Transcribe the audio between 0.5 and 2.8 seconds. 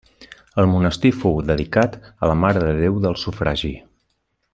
El monestir fou dedicat a la Mare de